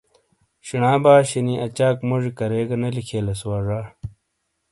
[0.65, 3.79] شینا باشینی اچاک موجی کریگہ نے لکھیئلیس وا زا۔